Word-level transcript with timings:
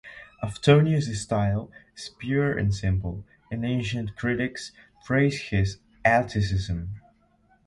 Aphthonius' 0.41 1.15
style 1.21 1.69
is 1.95 2.09
pure 2.17 2.57
and 2.57 2.73
simple, 2.73 3.23
and 3.51 3.63
ancient 3.63 4.15
critics 4.15 4.71
praise 5.05 5.39
his 5.39 5.77
Atticism. 6.03 6.99